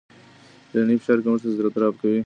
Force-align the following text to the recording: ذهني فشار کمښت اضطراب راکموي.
ذهني 0.73 0.95
فشار 1.01 1.19
کمښت 1.23 1.45
اضطراب 1.45 1.75
راکموي. 1.81 2.19